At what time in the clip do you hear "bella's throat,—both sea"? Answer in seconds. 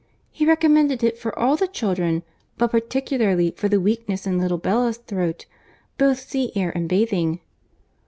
4.57-6.51